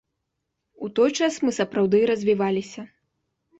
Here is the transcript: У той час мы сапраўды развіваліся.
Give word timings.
У 0.87 0.89
той 0.99 1.09
час 1.19 1.37
мы 1.45 1.51
сапраўды 1.59 1.97
развіваліся. 2.13 2.81